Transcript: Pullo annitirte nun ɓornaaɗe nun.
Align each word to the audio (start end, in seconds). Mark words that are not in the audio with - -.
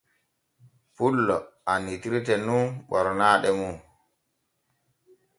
Pullo 0.95 1.37
annitirte 1.71 2.33
nun 2.45 2.63
ɓornaaɗe 2.89 3.49
nun. 3.57 3.75